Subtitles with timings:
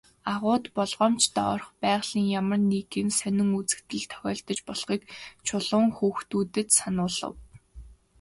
[0.33, 5.01] Агуйд болгоомжтой орох, байгалийн ямар нэгэн сонин үзэгдэл тохиолдож болохыг
[5.45, 7.35] Чулуун хүүхдүүдэд сануулав.